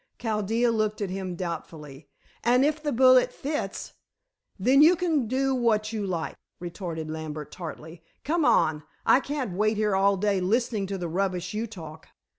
[0.17, 2.09] Chaldea looked at him doubtfully.
[2.43, 3.93] "And if the bullet fits"
[4.59, 8.01] "Then you can do what you like," retorted Lambert tartly.
[8.23, 8.81] "Come on.
[9.05, 12.07] I can't wait here all day listening to the rubbish you talk."